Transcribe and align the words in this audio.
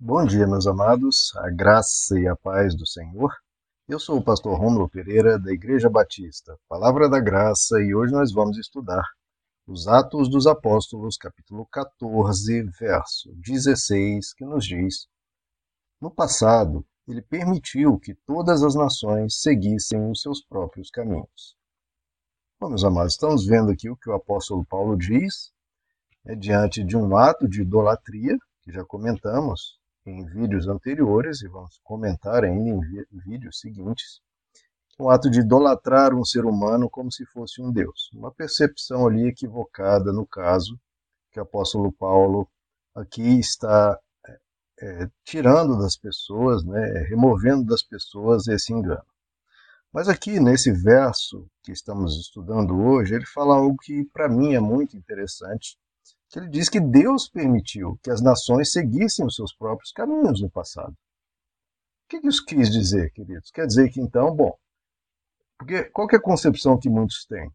Bom 0.00 0.26
dia, 0.26 0.44
meus 0.44 0.66
amados, 0.66 1.32
a 1.36 1.48
graça 1.50 2.18
e 2.18 2.26
a 2.26 2.34
paz 2.34 2.74
do 2.74 2.84
Senhor. 2.84 3.32
Eu 3.88 4.00
sou 4.00 4.18
o 4.18 4.24
pastor 4.24 4.58
Rômulo 4.58 4.90
Pereira, 4.90 5.38
da 5.38 5.52
Igreja 5.52 5.88
Batista, 5.88 6.58
Palavra 6.68 7.08
da 7.08 7.20
Graça, 7.20 7.80
e 7.80 7.94
hoje 7.94 8.12
nós 8.12 8.32
vamos 8.32 8.58
estudar 8.58 9.04
os 9.68 9.86
Atos 9.86 10.28
dos 10.28 10.48
Apóstolos, 10.48 11.16
capítulo 11.16 11.64
14, 11.70 12.64
verso 12.78 13.32
16, 13.36 14.34
que 14.34 14.44
nos 14.44 14.66
diz: 14.66 15.06
No 16.00 16.10
passado, 16.10 16.84
ele 17.06 17.22
permitiu 17.22 17.96
que 17.98 18.16
todas 18.26 18.64
as 18.64 18.74
nações 18.74 19.40
seguissem 19.40 20.10
os 20.10 20.20
seus 20.20 20.44
próprios 20.44 20.90
caminhos. 20.90 21.56
Bom, 22.60 22.68
meus 22.68 22.82
amados, 22.82 23.12
estamos 23.12 23.46
vendo 23.46 23.70
aqui 23.70 23.88
o 23.88 23.96
que 23.96 24.10
o 24.10 24.14
apóstolo 24.14 24.66
Paulo 24.66 24.98
diz, 24.98 25.52
é, 26.26 26.34
diante 26.34 26.82
de 26.82 26.96
um 26.96 27.16
ato 27.16 27.48
de 27.48 27.62
idolatria, 27.62 28.36
que 28.62 28.72
já 28.72 28.84
comentamos, 28.84 29.78
em 30.06 30.24
vídeos 30.26 30.68
anteriores 30.68 31.42
e 31.42 31.48
vamos 31.48 31.80
comentar 31.82 32.44
ainda 32.44 32.68
em 32.68 32.80
vídeos 33.24 33.58
seguintes, 33.58 34.20
o 34.98 35.10
ato 35.10 35.30
de 35.30 35.40
idolatrar 35.40 36.14
um 36.14 36.24
ser 36.24 36.44
humano 36.44 36.88
como 36.88 37.10
se 37.10 37.24
fosse 37.26 37.60
um 37.60 37.72
Deus. 37.72 38.10
Uma 38.14 38.30
percepção 38.30 39.06
ali 39.06 39.26
equivocada 39.26 40.12
no 40.12 40.26
caso, 40.26 40.78
que 41.32 41.40
o 41.40 41.42
apóstolo 41.42 41.92
Paulo 41.92 42.48
aqui 42.94 43.40
está 43.40 43.98
é, 44.26 44.38
é, 44.80 45.10
tirando 45.24 45.76
das 45.78 45.96
pessoas, 45.96 46.64
né, 46.64 47.04
removendo 47.08 47.64
das 47.64 47.82
pessoas 47.82 48.46
esse 48.46 48.72
engano. 48.72 49.04
Mas 49.92 50.08
aqui 50.08 50.38
nesse 50.38 50.70
verso 50.70 51.48
que 51.62 51.72
estamos 51.72 52.16
estudando 52.20 52.76
hoje, 52.76 53.14
ele 53.14 53.26
fala 53.26 53.56
algo 53.56 53.76
que 53.80 54.04
para 54.12 54.28
mim 54.28 54.54
é 54.54 54.60
muito 54.60 54.96
interessante 54.96 55.76
que 56.34 56.40
ele 56.40 56.48
diz 56.48 56.68
que 56.68 56.80
Deus 56.80 57.28
permitiu 57.28 57.96
que 58.02 58.10
as 58.10 58.20
nações 58.20 58.72
seguissem 58.72 59.24
os 59.24 59.36
seus 59.36 59.54
próprios 59.54 59.92
caminhos 59.92 60.42
no 60.42 60.50
passado. 60.50 60.90
O 60.90 62.08
que 62.08 62.26
isso 62.26 62.44
quis 62.44 62.68
dizer, 62.68 63.12
queridos? 63.12 63.52
Quer 63.52 63.68
dizer 63.68 63.88
que 63.90 64.00
então, 64.00 64.34
bom, 64.34 64.52
porque 65.56 65.84
qual 65.84 66.08
é 66.10 66.16
a 66.16 66.20
concepção 66.20 66.76
que 66.76 66.90
muitos 66.90 67.24
têm? 67.24 67.48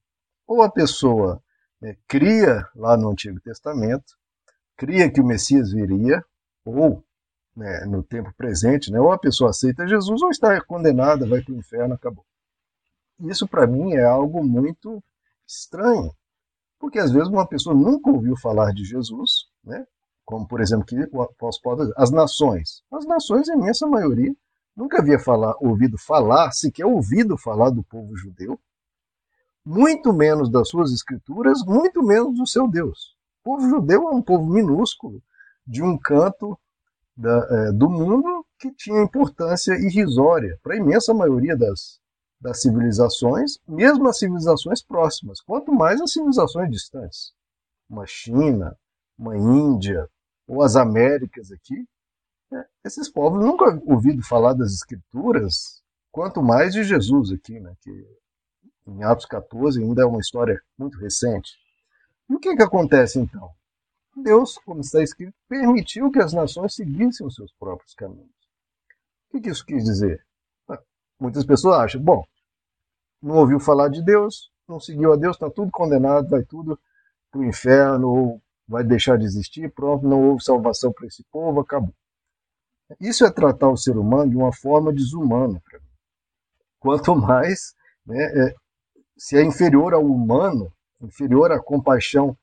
Ou 0.47 0.61
a 0.61 0.71
pessoa 0.71 1.43
né, 1.81 1.97
cria 2.07 2.65
lá 2.73 2.95
no 2.95 3.09
Antigo 3.09 3.41
Testamento, 3.41 4.17
cria 4.77 5.11
que 5.11 5.19
o 5.19 5.25
Messias 5.25 5.73
viria, 5.73 6.23
ou 6.63 7.03
né, 7.53 7.81
no 7.81 8.01
tempo 8.01 8.33
presente, 8.37 8.93
né, 8.93 8.99
ou 9.01 9.11
a 9.11 9.19
pessoa 9.19 9.49
aceita 9.49 9.89
Jesus 9.89 10.21
ou 10.21 10.29
está 10.29 10.63
condenada, 10.63 11.27
vai 11.27 11.41
para 11.41 11.53
o 11.53 11.57
inferno, 11.57 11.95
acabou. 11.95 12.25
Isso 13.19 13.45
para 13.45 13.67
mim 13.67 13.91
é 13.95 14.05
algo 14.05 14.41
muito 14.41 15.03
estranho, 15.45 16.15
porque 16.79 16.97
às 16.97 17.11
vezes 17.11 17.27
uma 17.27 17.47
pessoa 17.47 17.75
nunca 17.75 18.09
ouviu 18.09 18.35
falar 18.37 18.71
de 18.73 18.85
Jesus, 18.85 19.47
né? 19.63 19.85
como 20.25 20.47
por 20.47 20.61
exemplo 20.61 20.85
que 20.85 20.95
posso 21.37 21.59
dizer, 21.75 21.93
as 21.97 22.11
nações. 22.11 22.83
As 22.91 23.05
nações, 23.05 23.49
a 23.49 23.55
imensa 23.55 23.85
maioria, 23.87 24.33
nunca 24.75 24.99
havia 24.99 25.19
falar, 25.19 25.55
ouvido 25.59 25.97
falar, 25.97 26.51
sequer 26.51 26.85
ouvido 26.85 27.37
falar 27.37 27.69
do 27.71 27.83
povo 27.83 28.15
judeu, 28.15 28.59
muito 29.65 30.13
menos 30.13 30.49
das 30.49 30.69
suas 30.69 30.91
escrituras, 30.91 31.63
muito 31.65 32.01
menos 32.01 32.37
do 32.37 32.47
seu 32.47 32.67
Deus. 32.67 33.15
O 33.41 33.43
povo 33.43 33.69
judeu 33.69 34.09
é 34.09 34.15
um 34.15 34.21
povo 34.21 34.45
minúsculo, 34.45 35.21
de 35.65 35.83
um 35.83 35.97
canto 35.97 36.57
da, 37.15 37.47
é, 37.49 37.71
do 37.71 37.89
mundo 37.89 38.45
que 38.57 38.71
tinha 38.71 39.01
importância 39.01 39.73
irrisória 39.73 40.57
para 40.63 40.75
a 40.75 40.77
imensa 40.77 41.13
maioria 41.13 41.55
das, 41.55 41.99
das 42.39 42.61
civilizações, 42.61 43.57
mesmo 43.67 44.07
as 44.07 44.17
civilizações 44.17 44.81
próximas, 44.81 45.41
quanto 45.41 45.71
mais 45.71 45.99
as 45.99 46.11
civilizações 46.11 46.69
distantes. 46.71 47.33
Uma 47.89 48.05
China, 48.05 48.77
uma 49.17 49.37
Índia, 49.37 50.09
ou 50.47 50.63
as 50.63 50.75
Américas 50.75 51.51
aqui. 51.51 51.85
Né? 52.51 52.65
Esses 52.83 53.09
povos 53.09 53.43
nunca 53.43 53.81
ouvido 53.85 54.23
falar 54.23 54.53
das 54.53 54.73
Escrituras, 54.73 55.83
quanto 56.11 56.41
mais 56.41 56.73
de 56.73 56.83
Jesus 56.83 57.31
aqui, 57.31 57.59
né? 57.59 57.73
que 57.81 58.07
em 58.87 59.03
Atos 59.03 59.25
14 59.25 59.81
ainda 59.81 60.01
é 60.01 60.05
uma 60.05 60.19
história 60.19 60.59
muito 60.77 60.97
recente. 60.97 61.51
E 62.29 62.35
o 62.35 62.39
que, 62.39 62.55
que 62.55 62.63
acontece 62.63 63.19
então? 63.19 63.49
Deus, 64.15 64.57
como 64.59 64.81
está 64.81 65.01
escrito, 65.01 65.33
permitiu 65.47 66.11
que 66.11 66.19
as 66.19 66.33
nações 66.33 66.73
seguissem 66.73 67.25
os 67.25 67.35
seus 67.35 67.53
próprios 67.53 67.93
caminhos. 67.93 68.27
O 69.27 69.31
que, 69.31 69.41
que 69.41 69.49
isso 69.49 69.65
quis 69.65 69.83
dizer? 69.83 70.25
Muitas 71.19 71.45
pessoas 71.45 71.79
acham, 71.79 72.01
bom, 72.01 72.23
não 73.21 73.37
ouviu 73.37 73.59
falar 73.59 73.89
de 73.89 74.01
Deus, 74.01 74.49
não 74.67 74.79
seguiu 74.79 75.11
a 75.11 75.15
Deus, 75.15 75.35
está 75.35 75.49
tudo 75.49 75.71
condenado, 75.71 76.29
vai 76.29 76.43
tudo 76.43 76.79
para 77.31 77.41
o 77.41 77.43
inferno, 77.43 78.07
ou 78.07 78.41
vai 78.67 78.83
deixar 78.83 79.17
de 79.17 79.25
existir, 79.25 79.71
pronto, 79.73 80.07
não 80.07 80.29
houve 80.29 80.43
salvação 80.43 80.93
para 80.93 81.07
esse 81.07 81.23
povo, 81.31 81.59
acabou. 81.59 81.93
Isso 82.99 83.25
é 83.25 83.31
tratar 83.31 83.69
o 83.69 83.77
ser 83.77 83.97
humano 83.97 84.31
de 84.31 84.37
uma 84.37 84.53
forma 84.53 84.93
desumana 84.93 85.61
para 85.69 85.79
mim. 85.79 85.85
Quanto 86.79 87.15
mais, 87.15 87.73
né, 88.05 88.23
é, 88.23 88.55
se 89.17 89.37
é 89.37 89.43
inferior 89.43 89.93
ao 89.93 90.05
humano, 90.05 90.71
inferior 91.01 91.51
à 91.51 91.59
compaixão 91.59 92.37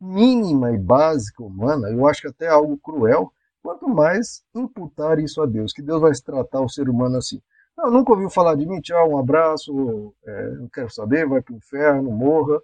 mínima 0.00 0.70
e 0.72 0.78
básica 0.78 1.42
humana, 1.42 1.88
eu 1.90 2.06
acho 2.06 2.22
que 2.22 2.28
até 2.28 2.46
é 2.46 2.50
algo 2.50 2.78
cruel, 2.78 3.32
quanto 3.62 3.88
mais 3.88 4.42
imputar 4.54 5.18
isso 5.18 5.42
a 5.42 5.46
Deus, 5.46 5.72
que 5.72 5.82
Deus 5.82 6.00
vai 6.00 6.12
tratar 6.12 6.60
o 6.60 6.68
ser 6.68 6.88
humano 6.88 7.16
assim. 7.16 7.40
Não, 7.78 7.92
nunca 7.92 8.10
ouviu 8.10 8.28
falar 8.28 8.56
de 8.56 8.66
mim, 8.66 8.80
tchau, 8.80 9.12
um 9.12 9.18
abraço, 9.18 10.12
é, 10.26 10.50
não 10.56 10.68
quero 10.68 10.90
saber, 10.90 11.28
vai 11.28 11.40
para 11.40 11.54
o 11.54 11.56
inferno, 11.56 12.10
morra. 12.10 12.60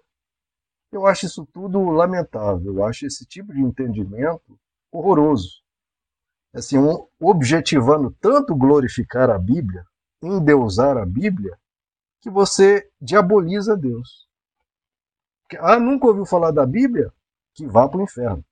Eu 0.91 1.07
acho 1.07 1.25
isso 1.25 1.47
tudo 1.53 1.89
lamentável, 1.89 2.75
eu 2.75 2.85
acho 2.85 3.05
esse 3.05 3.25
tipo 3.25 3.53
de 3.53 3.61
entendimento 3.61 4.59
horroroso. 4.91 5.63
Assim, 6.53 6.77
um, 6.77 7.07
objetivando 7.17 8.13
tanto 8.19 8.53
glorificar 8.53 9.29
a 9.29 9.39
Bíblia, 9.39 9.85
endeusar 10.21 10.97
a 10.97 11.05
Bíblia, 11.05 11.57
que 12.19 12.29
você 12.29 12.85
diaboliza 12.99 13.77
Deus. 13.77 14.27
Ah, 15.59 15.79
nunca 15.79 16.07
ouviu 16.07 16.25
falar 16.25 16.51
da 16.51 16.65
Bíblia? 16.65 17.09
Que 17.53 17.65
vá 17.65 17.87
para 17.87 17.99
o 17.99 18.03
inferno. 18.03 18.43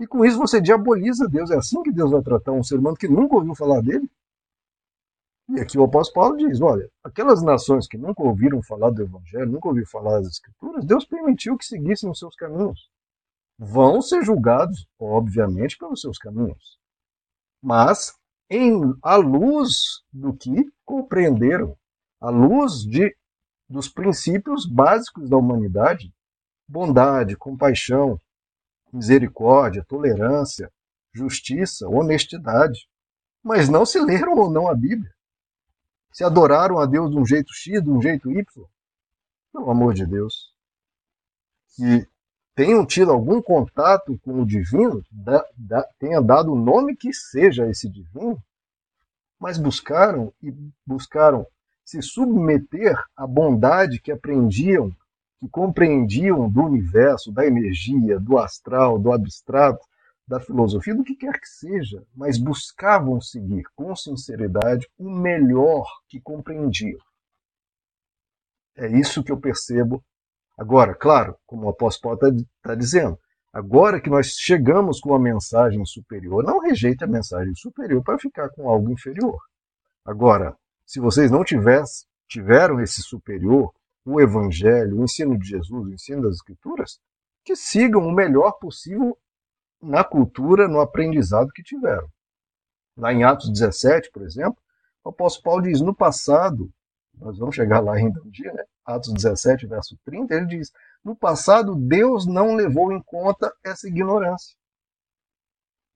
E 0.00 0.06
com 0.06 0.24
isso 0.24 0.38
você 0.38 0.62
diaboliza 0.62 1.28
Deus. 1.28 1.50
É 1.50 1.56
assim 1.56 1.82
que 1.82 1.92
Deus 1.92 2.10
vai 2.10 2.22
tratar 2.22 2.52
um 2.52 2.62
ser 2.62 2.78
humano 2.78 2.96
que 2.96 3.06
nunca 3.06 3.34
ouviu 3.34 3.54
falar 3.54 3.82
dele? 3.82 4.10
E 5.54 5.60
aqui 5.60 5.78
o 5.78 5.84
apóstolo 5.84 6.14
Paulo 6.14 6.36
diz: 6.38 6.62
olha, 6.62 6.88
aquelas 7.04 7.42
nações 7.42 7.86
que 7.86 7.98
nunca 7.98 8.22
ouviram 8.22 8.62
falar 8.62 8.88
do 8.88 9.02
Evangelho, 9.02 9.52
nunca 9.52 9.68
ouviram 9.68 9.86
falar 9.86 10.20
das 10.20 10.28
Escrituras, 10.28 10.82
Deus 10.82 11.04
permitiu 11.04 11.58
que 11.58 11.66
seguissem 11.66 12.08
os 12.10 12.18
seus 12.18 12.34
caminhos. 12.34 12.88
Vão 13.58 14.00
ser 14.00 14.24
julgados, 14.24 14.86
obviamente, 14.98 15.76
pelos 15.76 16.00
seus 16.00 16.16
caminhos. 16.16 16.78
Mas, 17.62 18.16
em, 18.48 18.80
à 19.02 19.16
luz 19.16 20.02
do 20.10 20.32
que 20.34 20.72
compreenderam, 20.86 21.76
à 22.18 22.30
luz 22.30 22.82
de, 22.82 23.14
dos 23.68 23.90
princípios 23.90 24.64
básicos 24.64 25.28
da 25.28 25.36
humanidade, 25.36 26.10
bondade, 26.66 27.36
compaixão, 27.36 28.18
misericórdia, 28.90 29.84
tolerância, 29.86 30.72
justiça, 31.12 31.86
honestidade. 31.86 32.88
Mas 33.44 33.68
não 33.68 33.84
se 33.84 34.00
leram 34.00 34.34
ou 34.34 34.50
não 34.50 34.66
a 34.66 34.74
Bíblia 34.74 35.12
se 36.12 36.22
adoraram 36.22 36.78
a 36.78 36.86
Deus 36.86 37.10
de 37.10 37.18
um 37.18 37.24
jeito 37.24 37.52
X, 37.52 37.82
de 37.82 37.90
um 37.90 38.00
jeito 38.00 38.30
Y, 38.30 38.44
pelo 39.52 39.70
amor 39.70 39.94
de 39.94 40.06
Deus, 40.06 40.52
que 41.74 42.06
tenham 42.54 42.84
tido 42.84 43.10
algum 43.10 43.40
contato 43.40 44.18
com 44.22 44.42
o 44.42 44.46
divino, 44.46 45.02
da, 45.10 45.44
da, 45.56 45.82
tenha 45.98 46.20
dado 46.20 46.52
o 46.52 46.58
nome 46.58 46.94
que 46.94 47.12
seja 47.12 47.68
esse 47.68 47.88
divino, 47.88 48.42
mas 49.40 49.58
buscaram 49.58 50.32
e 50.42 50.54
buscaram 50.86 51.46
se 51.84 52.00
submeter 52.00 52.96
à 53.16 53.26
bondade 53.26 54.00
que 54.00 54.12
aprendiam, 54.12 54.94
que 55.40 55.48
compreendiam 55.48 56.48
do 56.48 56.62
universo, 56.62 57.32
da 57.32 57.44
energia, 57.44 58.20
do 58.20 58.38
astral, 58.38 58.98
do 58.98 59.12
abstrato, 59.12 59.84
da 60.26 60.40
filosofia, 60.40 60.94
do 60.94 61.04
que 61.04 61.16
quer 61.16 61.38
que 61.38 61.48
seja, 61.48 62.04
mas 62.14 62.38
buscavam 62.38 63.20
seguir 63.20 63.64
com 63.74 63.94
sinceridade 63.94 64.88
o 64.98 65.10
melhor 65.10 65.84
que 66.08 66.20
compreendiam. 66.20 66.98
É 68.76 68.86
isso 68.86 69.22
que 69.22 69.30
eu 69.30 69.38
percebo 69.38 70.02
agora, 70.56 70.94
claro, 70.94 71.36
como 71.46 71.66
o 71.66 71.70
apóstolo 71.70 72.16
Paulo 72.16 72.34
está 72.36 72.48
tá 72.62 72.74
dizendo. 72.74 73.18
Agora 73.52 74.00
que 74.00 74.08
nós 74.08 74.28
chegamos 74.28 74.98
com 74.98 75.14
a 75.14 75.18
mensagem 75.18 75.84
superior, 75.84 76.42
não 76.42 76.60
rejeite 76.60 77.04
a 77.04 77.06
mensagem 77.06 77.54
superior 77.54 78.02
para 78.02 78.18
ficar 78.18 78.48
com 78.50 78.68
algo 78.68 78.90
inferior. 78.90 79.38
Agora, 80.04 80.56
se 80.86 80.98
vocês 80.98 81.30
não 81.30 81.44
tivessem, 81.44 82.06
tiveram 82.26 82.80
esse 82.80 83.02
superior, 83.02 83.70
o 84.04 84.20
Evangelho, 84.20 84.98
o 84.98 85.04
ensino 85.04 85.38
de 85.38 85.46
Jesus, 85.46 85.86
o 85.86 85.92
ensino 85.92 86.22
das 86.22 86.36
Escrituras, 86.36 86.98
que 87.44 87.54
sigam 87.54 88.06
o 88.06 88.12
melhor 88.12 88.52
possível 88.52 89.18
na 89.82 90.04
cultura, 90.04 90.68
no 90.68 90.80
aprendizado 90.80 91.52
que 91.52 91.62
tiveram. 91.62 92.08
Lá 92.96 93.12
em 93.12 93.24
Atos 93.24 93.50
17, 93.50 94.10
por 94.12 94.22
exemplo, 94.22 94.56
o 95.04 95.08
apóstolo 95.08 95.44
Paulo 95.44 95.62
diz: 95.62 95.80
no 95.80 95.94
passado, 95.94 96.70
nós 97.14 97.38
vamos 97.38 97.54
chegar 97.54 97.80
lá 97.80 97.94
ainda 97.94 98.20
um 98.22 98.30
dia, 98.30 98.52
né? 98.52 98.64
Atos 98.84 99.12
17, 99.12 99.66
verso 99.66 99.98
30, 100.04 100.34
ele 100.34 100.46
diz: 100.46 100.70
no 101.04 101.16
passado 101.16 101.74
Deus 101.74 102.26
não 102.26 102.54
levou 102.54 102.92
em 102.92 103.02
conta 103.02 103.52
essa 103.64 103.88
ignorância. 103.88 104.54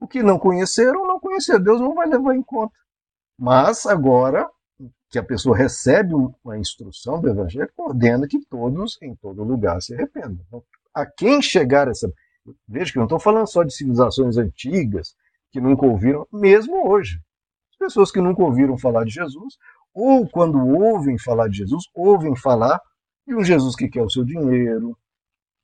O 0.01 0.07
que 0.07 0.23
não 0.23 0.39
conheceram, 0.39 1.07
não 1.07 1.19
conheceram. 1.19 1.63
Deus 1.63 1.81
não 1.81 1.95
vai 1.95 2.07
levar 2.07 2.35
em 2.35 2.43
conta. 2.43 2.75
Mas 3.39 3.87
agora 3.87 4.49
que 5.09 5.19
a 5.19 5.23
pessoa 5.23 5.57
recebe 5.57 6.13
uma 6.45 6.59
instrução 6.59 7.21
do 7.21 7.29
Evangelho, 7.29 7.71
ordena 7.77 8.27
que 8.27 8.45
todos, 8.47 9.01
em 9.01 9.15
todo 9.15 9.45
lugar, 9.45 9.81
se 9.81 9.95
arrependam. 9.95 10.45
Então, 10.47 10.63
a 10.93 11.07
quem 11.07 11.41
chegar 11.41 11.89
essa. 11.89 12.13
Veja 12.69 12.93
que 12.93 12.99
não 12.99 13.07
estou 13.07 13.19
falando 13.19 13.47
só 13.47 13.63
de 13.63 13.75
civilizações 13.75 14.37
antigas 14.37 15.15
que 15.51 15.61
nunca 15.61 15.87
ouviram, 15.87 16.27
mesmo 16.33 16.89
hoje. 16.89 17.19
As 17.73 17.79
pessoas 17.79 18.11
que 18.11 18.21
nunca 18.21 18.43
ouviram 18.43 18.79
falar 18.79 19.05
de 19.05 19.11
Jesus, 19.11 19.57
ou 19.93 20.29
quando 20.29 20.59
ouvem 20.59 21.19
falar 21.19 21.49
de 21.49 21.59
Jesus, 21.59 21.85
ouvem 21.95 22.37
falar 22.37 22.81
de 23.27 23.35
um 23.35 23.43
Jesus 23.43 23.75
que 23.75 23.89
quer 23.89 24.03
o 24.03 24.11
seu 24.11 24.25
dinheiro, 24.25 24.97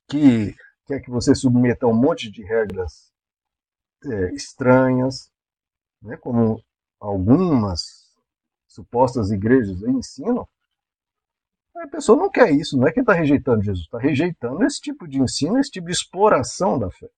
que 0.09 0.55
quer 0.87 1.01
que 1.01 1.11
você 1.11 1.35
submeta 1.35 1.87
a 1.87 1.89
um 1.89 1.95
monte 1.95 2.31
de 2.31 2.43
regras 2.43 3.13
é, 4.05 4.35
estranhas, 4.35 5.31
né, 6.03 6.17
como 6.17 6.61
algumas 6.99 7.81
supostas 8.67 9.31
igrejas 9.31 9.83
ensinam, 9.83 10.49
a 11.77 11.89
pessoa 11.89 12.19
não 12.19 12.31
quer 12.31 12.51
isso, 12.51 12.77
não 12.77 12.87
é 12.87 12.93
quem 12.93 13.01
está 13.01 13.13
rejeitando 13.13 13.63
Jesus, 13.63 13.85
está 13.85 13.99
rejeitando 13.99 14.63
esse 14.65 14.81
tipo 14.81 15.09
de 15.09 15.21
ensino, 15.21 15.59
esse 15.59 15.71
tipo 15.71 15.87
de 15.87 15.93
exploração 15.93 16.79
da 16.79 16.91
fé. 16.91 17.09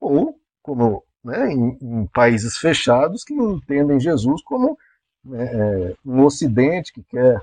Ou, 0.00 0.38
como 0.62 1.04
né, 1.22 1.52
em, 1.52 1.78
em, 1.80 2.06
países 2.06 2.56
fechados 2.56 3.24
que 3.24 3.34
entendem 3.34 4.00
Jesus 4.00 4.42
como 4.42 4.78
né, 5.24 5.44
é, 5.44 5.96
um 6.04 6.24
ocidente 6.24 6.92
que 6.92 7.02
quer 7.02 7.40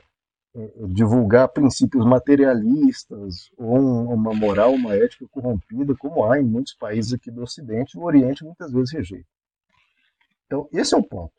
é, 0.56 0.71
divulgar 0.88 1.50
princípios 1.50 2.04
materialistas 2.04 3.51
ou 3.57 3.77
um, 3.77 4.13
uma 4.13 4.33
moral, 4.33 4.74
uma 4.74 4.95
ética 4.95 5.27
corrompida, 5.30 5.95
como 5.95 6.25
há 6.25 6.39
em 6.39 6.44
muitos 6.44 6.74
países 6.74 7.13
aqui 7.13 7.30
do 7.30 7.44
Ocidente, 7.44 7.98
o 7.98 8.04
Oriente 8.04 8.44
muitas 8.44 8.71
vezes 8.71 8.92
rejeita. 8.92 9.27
Então, 10.48 10.68
esse 10.71 10.95
é 10.95 10.98
o 10.98 11.04
ponto. 11.04 11.33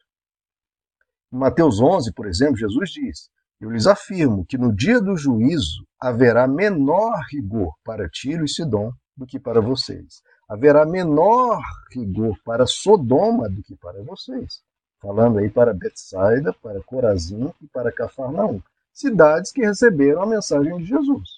Em 1.32 1.36
Mateus 1.36 1.80
11, 1.80 2.12
por 2.12 2.26
exemplo, 2.26 2.56
Jesus 2.56 2.90
diz: 2.90 3.30
Eu 3.60 3.70
lhes 3.70 3.86
afirmo 3.86 4.46
que 4.46 4.56
no 4.56 4.72
dia 4.72 5.00
do 5.00 5.16
juízo 5.16 5.84
haverá 6.00 6.46
menor 6.46 7.18
rigor 7.30 7.74
para 7.84 8.08
Tiro 8.08 8.44
e 8.44 8.48
Sidom 8.48 8.92
do 9.16 9.26
que 9.26 9.38
para 9.38 9.60
vocês. 9.60 10.22
Haverá 10.48 10.86
menor 10.86 11.60
rigor 11.92 12.38
para 12.44 12.66
Sodoma 12.66 13.48
do 13.48 13.62
que 13.62 13.74
para 13.76 14.00
vocês. 14.04 14.62
Falando 15.00 15.38
aí 15.38 15.50
para 15.50 15.74
Betsaida, 15.74 16.52
para 16.62 16.82
Corazim 16.82 17.52
e 17.60 17.66
para 17.66 17.92
Cafarnaum, 17.92 18.62
cidades 18.92 19.50
que 19.50 19.64
receberam 19.64 20.22
a 20.22 20.26
mensagem 20.26 20.76
de 20.78 20.84
Jesus. 20.84 21.28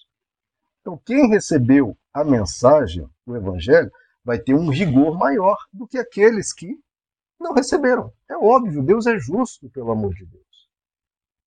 Então, 0.81 1.01
quem 1.05 1.29
recebeu 1.29 1.97
a 2.13 2.23
mensagem, 2.23 3.09
o 3.27 3.37
evangelho, 3.37 3.91
vai 4.25 4.39
ter 4.39 4.55
um 4.55 4.69
rigor 4.69 5.17
maior 5.17 5.57
do 5.73 5.87
que 5.87 5.99
aqueles 5.99 6.53
que 6.53 6.79
não 7.39 7.55
receberam. 7.55 8.13
É 8.29 8.37
óbvio, 8.37 8.83
Deus 8.83 9.07
é 9.07 9.19
justo, 9.19 9.71
pelo 9.71 9.91
amor 9.91 10.15
de 10.15 10.27
Deus. 10.27 10.50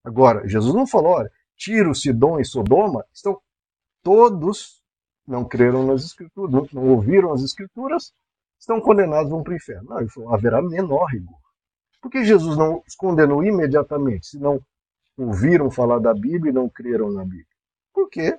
Agora, 0.03 0.47
Jesus 0.47 0.73
não 0.73 0.85
falou, 0.85 1.13
olha, 1.13 1.31
Tiro, 1.55 1.95
Sidom 1.95 2.39
e 2.39 2.45
Sodoma 2.45 3.05
estão 3.13 3.39
todos 4.01 4.83
não 5.25 5.45
creram 5.45 5.85
nas 5.85 6.03
escrituras, 6.03 6.71
não, 6.73 6.89
ouviram 6.89 7.31
as 7.31 7.41
escrituras, 7.41 8.13
estão 8.59 8.79
condenados 8.81 9.29
vão 9.29 9.43
para 9.43 9.53
o 9.53 9.55
inferno. 9.55 9.89
Não, 9.89 9.99
ele 9.99 10.09
falou, 10.09 10.33
haverá 10.33 10.61
menor 10.61 11.05
rigor. 11.05 11.39
Por 12.01 12.11
que 12.11 12.25
Jesus 12.25 12.57
não 12.57 12.83
os 12.85 12.95
condenou 12.95 13.43
imediatamente, 13.43 14.27
se 14.27 14.37
não 14.37 14.59
ouviram 15.17 15.71
falar 15.71 15.99
da 15.99 16.13
Bíblia 16.13 16.51
e 16.51 16.53
não 16.53 16.67
creram 16.67 17.09
na 17.11 17.23
Bíblia? 17.23 17.45
Porque 17.93 18.37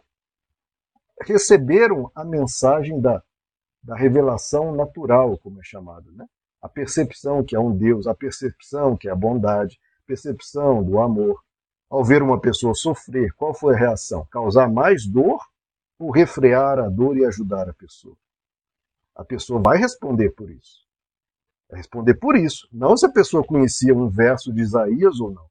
receberam 1.22 2.10
a 2.14 2.24
mensagem 2.24 3.00
da, 3.00 3.22
da 3.82 3.96
revelação 3.96 4.74
natural, 4.74 5.38
como 5.38 5.60
é 5.60 5.64
chamado, 5.64 6.12
né? 6.12 6.26
a 6.60 6.68
percepção 6.68 7.44
que 7.44 7.54
é 7.54 7.60
um 7.60 7.76
Deus, 7.76 8.06
a 8.06 8.14
percepção 8.14 8.96
que 8.96 9.08
é 9.08 9.12
a 9.12 9.16
bondade, 9.16 9.78
percepção 10.06 10.82
do 10.82 10.98
amor. 10.98 11.42
Ao 11.94 12.02
ver 12.02 12.24
uma 12.24 12.40
pessoa 12.40 12.74
sofrer, 12.74 13.32
qual 13.34 13.54
foi 13.54 13.72
a 13.72 13.78
reação? 13.78 14.26
Causar 14.28 14.68
mais 14.68 15.06
dor 15.06 15.40
ou 15.96 16.10
refrear 16.10 16.80
a 16.80 16.88
dor 16.88 17.16
e 17.16 17.24
ajudar 17.24 17.68
a 17.68 17.72
pessoa? 17.72 18.16
A 19.14 19.24
pessoa 19.24 19.62
vai 19.64 19.78
responder 19.78 20.30
por 20.30 20.50
isso. 20.50 20.84
Vai 21.70 21.78
responder 21.78 22.14
por 22.14 22.34
isso, 22.34 22.66
não 22.72 22.96
se 22.96 23.06
a 23.06 23.08
pessoa 23.08 23.44
conhecia 23.44 23.94
um 23.94 24.08
verso 24.08 24.52
de 24.52 24.60
Isaías 24.60 25.20
ou 25.20 25.30
não. 25.30 25.46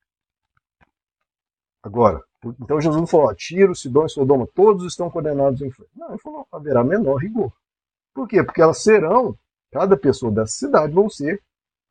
Agora, 1.82 2.22
então 2.60 2.82
Jesus 2.82 3.00
não 3.00 3.08
falou, 3.08 3.34
Tiro, 3.34 3.74
Sidom 3.74 4.06
e 4.06 4.10
Sodoma, 4.10 4.46
todos 4.54 4.86
estão 4.86 5.10
condenados 5.10 5.62
em 5.62 5.68
inferno. 5.68 5.92
Não, 5.96 6.10
ele 6.10 6.18
falou, 6.18 6.46
haverá 6.52 6.84
menor 6.84 7.22
rigor. 7.22 7.54
Por 8.14 8.28
quê? 8.28 8.44
Porque 8.44 8.62
elas 8.62 8.84
serão 8.84 9.34
cada 9.72 9.96
pessoa 9.96 10.30
dessa 10.30 10.58
cidade 10.58 10.92
vão 10.92 11.10
ser 11.10 11.42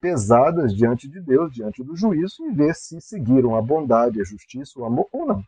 pesadas 0.03 0.75
diante 0.75 1.09
de 1.09 1.21
Deus, 1.21 1.55
diante 1.55 1.83
do 1.85 1.97
juízo, 1.97 2.45
e 2.45 2.53
ver 2.53 2.75
se 2.75 3.01
seguiram 3.01 3.55
a 3.55 3.63
bondade, 3.63 4.21
a 4.21 4.25
justiça, 4.25 4.79
o 4.81 4.85
amor 4.85 5.09
ou 5.13 5.25
não. 5.25 5.45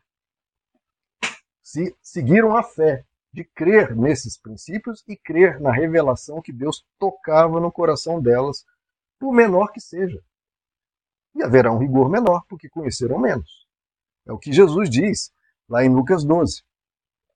Se 1.61 1.93
seguiram 2.01 2.57
a 2.57 2.63
fé 2.63 3.05
de 3.33 3.43
crer 3.43 3.97
nesses 3.97 4.39
princípios 4.39 5.03
e 5.09 5.17
crer 5.17 5.61
na 5.61 5.73
revelação 5.73 6.41
que 6.41 6.53
Deus 6.53 6.87
tocava 7.01 7.59
no 7.59 7.73
coração 7.73 8.23
delas, 8.23 8.65
por 9.19 9.33
menor 9.33 9.73
que 9.73 9.81
seja. 9.81 10.23
E 11.35 11.43
haverá 11.43 11.73
um 11.73 11.79
rigor 11.79 12.09
menor, 12.09 12.45
porque 12.49 12.69
conheceram 12.69 13.19
menos. 13.19 13.67
É 14.25 14.33
o 14.33 14.39
que 14.39 14.53
Jesus 14.53 14.89
diz 14.89 15.33
lá 15.69 15.85
em 15.85 15.93
Lucas 15.93 16.23
12, 16.23 16.63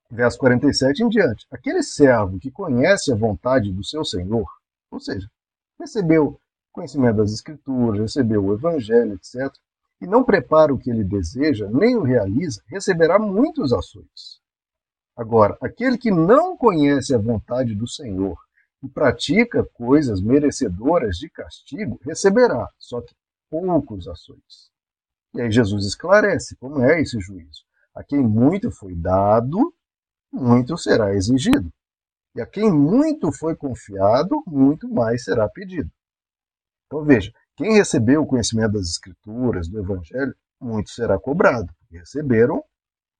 verso 0.09 0.39
47 0.39 1.03
em 1.03 1.09
diante. 1.09 1.45
Aquele 1.51 1.83
servo 1.83 2.39
que 2.39 2.51
conhece 2.51 3.13
a 3.13 3.17
vontade 3.17 3.73
do 3.73 3.83
seu 3.83 4.05
Senhor 4.05 4.47
ou 4.91 5.01
seja, 5.01 5.31
recebeu 5.79 6.41
conhecimento 6.79 7.17
das 7.17 7.33
Escrituras, 7.33 8.01
recebeu 8.01 8.45
o 8.45 8.55
Evangelho, 8.55 9.15
etc., 9.15 9.53
e 10.01 10.07
não 10.07 10.23
prepara 10.23 10.73
o 10.73 10.79
que 10.79 10.89
ele 10.89 11.03
deseja, 11.03 11.69
nem 11.69 11.97
o 11.97 12.05
realiza, 12.05 12.63
receberá 12.69 13.19
muitos 13.19 13.73
açoites. 13.73 14.41
Agora, 15.17 15.59
aquele 15.61 15.99
que 15.99 16.13
não 16.13 16.57
conhece 16.57 17.13
a 17.13 17.19
vontade 17.19 17.75
do 17.75 17.89
Senhor 17.89 18.39
e 18.81 18.89
pratica 18.89 19.69
coisas 19.75 20.21
merecedoras 20.21 21.17
de 21.17 21.29
castigo, 21.29 21.99
receberá, 22.05 22.69
só 22.79 23.01
que 23.01 23.13
poucos 23.51 24.07
açoites. 24.07 24.71
E 25.35 25.41
aí 25.41 25.51
Jesus 25.51 25.85
esclarece 25.85 26.55
como 26.57 26.81
é 26.81 27.01
esse 27.01 27.19
juízo. 27.19 27.65
A 27.93 28.05
quem 28.05 28.21
muito 28.21 28.71
foi 28.71 28.95
dado, 28.95 29.75
muito 30.33 30.79
será 30.79 31.13
exigido. 31.13 31.73
E 32.37 32.41
a 32.41 32.47
quem 32.47 32.73
muito 32.73 33.33
foi 33.33 33.57
confiado, 33.57 34.41
muito 34.47 34.89
mais 34.89 35.25
será 35.25 35.49
pedido. 35.49 35.91
Então 36.89 37.05
veja, 37.05 37.31
quem 37.55 37.75
recebeu 37.75 38.23
o 38.23 38.27
conhecimento 38.27 38.73
das 38.73 38.89
Escrituras, 38.89 39.69
do 39.69 39.79
Evangelho, 39.79 40.35
muito 40.59 40.91
será 40.91 41.19
cobrado. 41.19 41.71
Receberam 41.93 42.65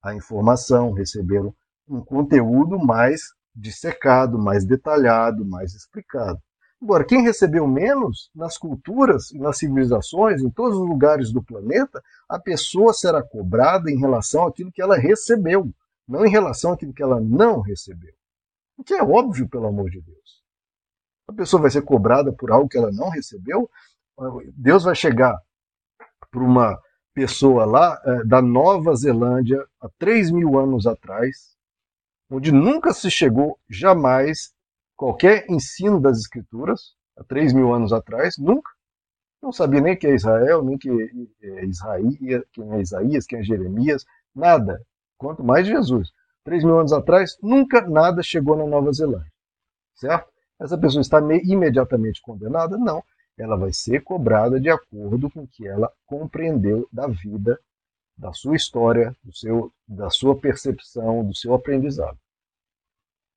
a 0.03 0.15
informação, 0.15 0.93
receberam 0.93 1.55
um 1.87 2.01
conteúdo 2.01 2.79
mais 2.79 3.21
dissecado, 3.55 4.39
mais 4.39 4.65
detalhado, 4.65 5.45
mais 5.45 5.75
explicado. 5.75 6.41
Agora, 6.81 7.05
quem 7.05 7.23
recebeu 7.23 7.67
menos, 7.67 8.31
nas 8.35 8.57
culturas 8.57 9.33
nas 9.33 9.59
civilizações, 9.59 10.41
em 10.41 10.51
todos 10.51 10.79
os 10.79 10.89
lugares 10.89 11.33
do 11.33 11.43
planeta, 11.43 12.01
a 12.29 12.39
pessoa 12.39 12.95
será 12.95 13.23
cobrada 13.23 13.91
em 13.91 13.99
relação 13.99 14.47
àquilo 14.47 14.73
que 14.73 14.81
ela 14.81 14.97
recebeu, 14.97 15.71
não 16.07 16.25
em 16.25 16.31
relação 16.31 16.73
àquilo 16.73 16.95
que 16.95 17.03
ela 17.03 17.21
não 17.21 17.61
recebeu. 17.61 18.15
O 18.77 18.85
que 18.85 18.95
é 18.95 19.03
óbvio, 19.03 19.49
pelo 19.49 19.67
amor 19.67 19.91
de 19.91 20.01
Deus. 20.01 20.38
A 21.29 21.33
pessoa 21.33 21.63
vai 21.63 21.71
ser 21.71 21.83
cobrada 21.83 22.33
por 22.33 22.51
algo 22.51 22.69
que 22.69 22.79
ela 22.79 22.91
não 22.91 23.11
recebeu. 23.11 23.71
Deus 24.55 24.85
vai 24.85 24.95
chegar 24.95 25.39
para 26.31 26.43
uma 26.43 26.79
pessoa 27.15 27.65
lá 27.65 28.01
é, 28.05 28.25
da 28.25 28.41
Nova 28.41 28.95
Zelândia, 28.95 29.65
há 29.81 29.89
3 29.99 30.31
mil 30.31 30.59
anos 30.59 30.87
atrás, 30.87 31.57
onde 32.31 32.53
nunca 32.53 32.93
se 32.93 33.11
chegou 33.11 33.59
jamais 33.69 34.53
qualquer 34.97 35.45
ensino 35.49 36.01
das 36.01 36.19
Escrituras, 36.19 36.95
há 37.17 37.25
3 37.25 37.53
mil 37.53 37.73
anos 37.73 37.93
atrás, 37.93 38.37
nunca. 38.39 38.71
Não 39.43 39.53
sabia 39.53 39.81
nem 39.81 39.97
quem 39.97 40.11
é 40.11 40.15
Israel, 40.15 40.63
nem 40.63 40.79
quem 40.79 41.01
é, 41.43 41.65
Israel, 41.65 42.05
quem 42.53 42.73
é 42.73 42.81
Isaías, 42.81 43.27
quem 43.27 43.39
é 43.41 43.43
Jeremias, 43.43 44.05
nada. 44.35 44.81
Quanto 45.17 45.43
mais 45.43 45.67
Jesus. 45.67 46.13
3 46.45 46.65
mil 46.65 46.79
anos 46.79 46.93
atrás, 46.93 47.37
nunca 47.43 47.81
nada 47.83 48.23
chegou 48.23 48.57
na 48.57 48.67
Nova 48.67 48.93
Zelândia. 48.93 49.33
Certo? 49.95 50.31
Essa 50.61 50.77
pessoa 50.77 51.01
está 51.01 51.19
imediatamente 51.45 52.21
condenada? 52.21 52.77
Não. 52.77 53.03
Ela 53.39 53.57
vai 53.57 53.73
ser 53.73 54.03
cobrada 54.03 54.59
de 54.61 54.69
acordo 54.69 55.31
com 55.31 55.43
o 55.43 55.49
que 55.49 55.67
ela 55.67 55.93
compreendeu 56.05 56.89
da 56.93 57.07
vida, 57.07 57.59
da 58.17 58.33
sua 58.33 58.57
história, 58.57 59.17
do 59.23 59.35
seu, 59.35 59.73
da 59.87 60.11
sua 60.11 60.39
percepção, 60.39 61.25
do 61.25 61.37
seu 61.37 61.55
aprendizado. 61.55 62.19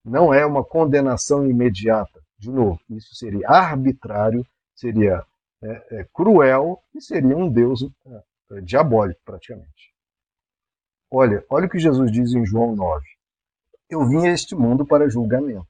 Não 0.04 0.34
é 0.34 0.44
uma 0.44 0.64
condenação 0.64 1.46
imediata. 1.46 2.20
De 2.40 2.50
novo, 2.50 2.80
isso 2.90 3.14
seria 3.14 3.48
arbitrário, 3.48 4.44
seria 4.74 5.24
é, 5.64 6.00
é, 6.00 6.08
cruel 6.12 6.82
e 6.96 7.00
seria 7.00 7.38
um 7.38 7.48
Deus 7.48 7.84
é, 8.52 8.62
diabólico, 8.62 9.22
praticamente. 9.24 9.94
Olha, 11.12 11.46
olha 11.50 11.68
o 11.68 11.70
que 11.70 11.78
Jesus 11.78 12.12
diz 12.12 12.34
em 12.34 12.44
João 12.44 12.76
9. 12.76 13.06
Eu 13.88 14.08
vim 14.08 14.26
a 14.26 14.32
este 14.32 14.56
mundo 14.56 14.86
para 14.86 15.10
julgamento, 15.10 15.68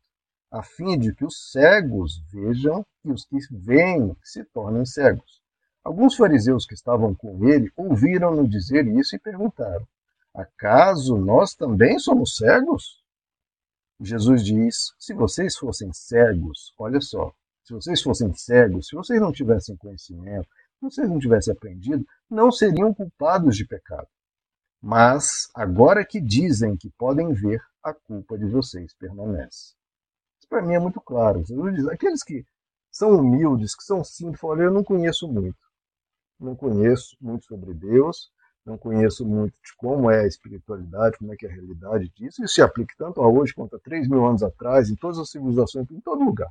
a 0.51 0.61
fim 0.61 0.99
de 0.99 1.15
que 1.15 1.23
os 1.23 1.49
cegos 1.49 2.21
vejam 2.29 2.85
e 3.05 3.11
os 3.11 3.25
que 3.25 3.37
veem 3.51 4.15
se 4.21 4.43
tornem 4.43 4.85
cegos. 4.85 5.41
Alguns 5.83 6.15
fariseus 6.15 6.65
que 6.65 6.73
estavam 6.73 7.15
com 7.15 7.47
ele 7.47 7.71
ouviram-no 7.75 8.47
dizer 8.47 8.85
isso 8.85 9.15
e 9.15 9.19
perguntaram: 9.19 9.87
Acaso 10.33 11.17
nós 11.17 11.55
também 11.55 11.97
somos 11.97 12.35
cegos? 12.35 13.01
Jesus 13.99 14.43
diz: 14.43 14.93
Se 14.99 15.13
vocês 15.13 15.55
fossem 15.55 15.91
cegos, 15.93 16.73
olha 16.77 16.99
só, 16.99 17.31
se 17.63 17.73
vocês 17.73 18.01
fossem 18.01 18.33
cegos, 18.33 18.87
se 18.87 18.95
vocês 18.95 19.21
não 19.21 19.31
tivessem 19.31 19.77
conhecimento, 19.77 20.47
se 20.79 20.81
vocês 20.81 21.09
não 21.09 21.19
tivessem 21.19 21.53
aprendido, 21.53 22.05
não 22.29 22.51
seriam 22.51 22.93
culpados 22.93 23.55
de 23.55 23.65
pecado. 23.65 24.07
Mas, 24.81 25.49
agora 25.55 26.05
que 26.05 26.19
dizem 26.19 26.75
que 26.75 26.89
podem 26.97 27.33
ver, 27.33 27.61
a 27.83 27.93
culpa 27.93 28.37
de 28.37 28.45
vocês 28.45 28.93
permanece. 28.95 29.75
Para 30.51 30.61
mim 30.61 30.73
é 30.73 30.79
muito 30.79 30.99
claro. 30.99 31.41
Jesus 31.45 31.75
diz: 31.75 31.87
aqueles 31.87 32.21
que 32.23 32.45
são 32.91 33.11
humildes, 33.15 33.73
que 33.73 33.83
são 33.85 34.03
simples, 34.03 34.41
falam: 34.41 34.61
Eu 34.61 34.71
não 34.71 34.83
conheço 34.83 35.25
muito. 35.25 35.57
Não 36.37 36.57
conheço 36.57 37.15
muito 37.21 37.45
sobre 37.45 37.73
Deus, 37.73 38.29
não 38.65 38.77
conheço 38.77 39.25
muito 39.25 39.53
de 39.53 39.73
como 39.77 40.11
é 40.11 40.23
a 40.23 40.27
espiritualidade, 40.27 41.17
como 41.17 41.31
é 41.31 41.37
que 41.37 41.45
é 41.45 41.49
a 41.49 41.53
realidade 41.53 42.09
disso. 42.09 42.43
Isso 42.43 42.55
se 42.55 42.61
aplica 42.61 42.93
tanto 42.97 43.21
a 43.21 43.29
hoje 43.29 43.53
quanto 43.53 43.77
a 43.77 43.79
3 43.79 44.09
mil 44.09 44.25
anos 44.25 44.43
atrás, 44.43 44.89
em 44.89 44.95
todas 44.97 45.19
as 45.19 45.29
civilizações, 45.29 45.89
em 45.89 46.01
todo 46.01 46.21
lugar. 46.21 46.49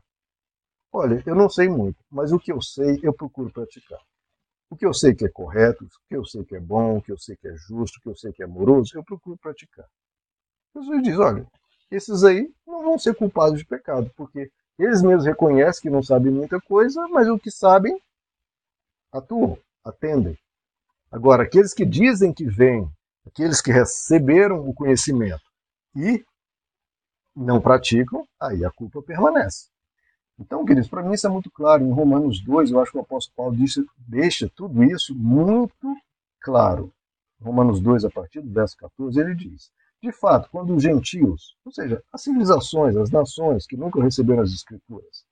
Olha, 0.90 1.22
eu 1.26 1.34
não 1.34 1.50
sei 1.50 1.68
muito, 1.68 2.02
mas 2.10 2.32
o 2.32 2.38
que 2.38 2.52
eu 2.52 2.62
sei, 2.62 2.98
eu 3.02 3.12
procuro 3.12 3.52
praticar. 3.52 4.00
O 4.70 4.76
que 4.76 4.86
eu 4.86 4.94
sei 4.94 5.14
que 5.14 5.26
é 5.26 5.28
correto, 5.28 5.84
o 5.84 5.88
que 6.08 6.16
eu 6.16 6.24
sei 6.24 6.42
que 6.42 6.56
é 6.56 6.60
bom, 6.60 6.96
o 6.96 7.02
que 7.02 7.12
eu 7.12 7.18
sei 7.18 7.36
que 7.36 7.48
é 7.48 7.54
justo, 7.54 7.98
o 7.98 8.00
que 8.00 8.08
eu 8.08 8.16
sei 8.16 8.32
que 8.32 8.42
é 8.42 8.46
amoroso, 8.46 8.96
eu 8.96 9.04
procuro 9.04 9.36
praticar. 9.36 9.86
Jesus 10.74 11.02
diz: 11.02 11.18
olha, 11.18 11.46
esses 11.90 12.24
aí 12.24 12.52
não 12.66 12.82
vão 12.82 12.98
ser 12.98 13.14
culpados 13.14 13.58
de 13.58 13.64
pecado, 13.64 14.10
porque 14.16 14.50
eles 14.78 15.02
mesmos 15.02 15.26
reconhecem 15.26 15.82
que 15.82 15.90
não 15.90 16.02
sabem 16.02 16.32
muita 16.32 16.60
coisa, 16.60 17.06
mas 17.08 17.28
o 17.28 17.38
que 17.38 17.50
sabem, 17.50 18.00
atuam, 19.12 19.58
atendem. 19.84 20.38
Agora, 21.10 21.42
aqueles 21.42 21.74
que 21.74 21.84
dizem 21.84 22.32
que 22.32 22.44
vêm, 22.44 22.90
aqueles 23.26 23.60
que 23.60 23.72
receberam 23.72 24.66
o 24.68 24.72
conhecimento 24.72 25.42
e 25.94 26.24
não 27.34 27.60
praticam, 27.60 28.26
aí 28.38 28.64
a 28.64 28.70
culpa 28.70 29.02
permanece. 29.02 29.68
Então, 30.38 30.64
queridos, 30.64 30.88
para 30.88 31.02
mim 31.02 31.12
isso 31.12 31.26
é 31.26 31.30
muito 31.30 31.50
claro. 31.50 31.84
Em 31.84 31.92
Romanos 31.92 32.40
2, 32.40 32.70
eu 32.70 32.80
acho 32.80 32.92
que 32.92 32.98
o 32.98 33.02
apóstolo 33.02 33.36
Paulo 33.36 33.56
disse, 33.56 33.84
deixa 33.98 34.50
tudo 34.54 34.82
isso 34.82 35.14
muito 35.14 35.94
claro. 36.40 36.90
Romanos 37.40 37.80
2, 37.80 38.04
a 38.04 38.10
partir 38.10 38.40
do 38.40 38.50
verso 38.50 38.76
14, 38.78 39.20
ele 39.20 39.34
diz: 39.34 39.70
De 40.02 40.12
fato, 40.12 40.48
quando 40.50 40.74
os 40.74 40.82
gentios, 40.82 41.56
ou 41.64 41.72
seja, 41.72 42.02
as 42.12 42.22
civilizações, 42.22 42.96
as 42.96 43.10
nações 43.10 43.66
que 43.66 43.76
nunca 43.76 44.02
receberam 44.02 44.42
as 44.42 44.50
Escrituras, 44.50 45.24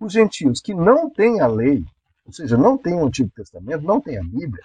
os 0.00 0.12
gentios 0.12 0.60
que 0.60 0.74
não 0.74 1.10
têm 1.10 1.40
a 1.40 1.46
lei, 1.46 1.84
ou 2.24 2.32
seja, 2.32 2.56
não 2.56 2.78
têm 2.78 2.94
o 2.94 3.06
Antigo 3.06 3.30
Testamento, 3.30 3.84
não 3.84 4.00
têm 4.00 4.18
a 4.18 4.22
Bíblia, 4.22 4.62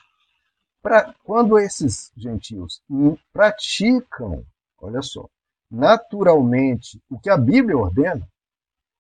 Pra, 0.82 1.14
quando 1.26 1.60
esses 1.60 2.10
gentios 2.16 2.82
praticam, 3.34 4.46
olha 4.82 5.02
só, 5.02 5.30
naturalmente 5.70 7.02
o 7.10 7.20
que 7.20 7.30
a 7.30 7.38
Bíblia 7.38 7.78
ordena, 7.78 8.26